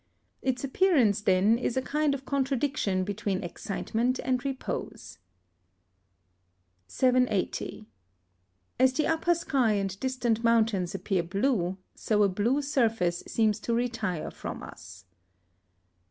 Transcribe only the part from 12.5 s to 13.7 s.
surface seems